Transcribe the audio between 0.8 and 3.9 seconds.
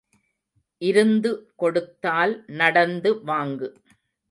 இருந்து கொடுத்தால் நடந்து வாங்கு.